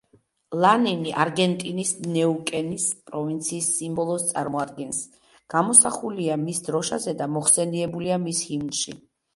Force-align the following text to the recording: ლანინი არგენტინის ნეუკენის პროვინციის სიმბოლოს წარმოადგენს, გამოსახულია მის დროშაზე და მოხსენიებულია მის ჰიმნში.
ლანინი 0.63 1.11
არგენტინის 1.25 1.91
ნეუკენის 2.15 2.87
პროვინციის 3.11 3.69
სიმბოლოს 3.77 4.27
წარმოადგენს, 4.33 5.03
გამოსახულია 5.57 6.43
მის 6.49 6.67
დროშაზე 6.71 7.19
და 7.23 7.31
მოხსენიებულია 7.37 8.21
მის 8.27 8.47
ჰიმნში. 8.51 9.03